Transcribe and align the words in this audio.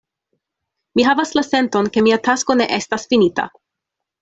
Mi 0.99 1.05
havas 1.07 1.33
la 1.39 1.43
senton, 1.49 1.91
ke 1.99 2.03
mia 2.07 2.19
tasko 2.29 2.57
ne 2.63 2.69
estas 2.81 3.07
finita. 3.13 3.47